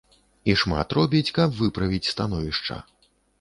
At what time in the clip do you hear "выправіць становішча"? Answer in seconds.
1.59-2.81